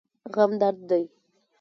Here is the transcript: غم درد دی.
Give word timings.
غم 0.33 0.51
درد 0.61 0.79
دی. 0.89 1.03